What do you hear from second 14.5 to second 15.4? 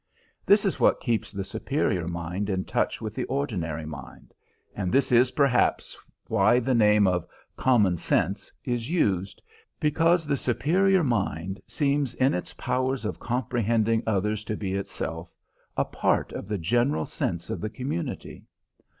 be itself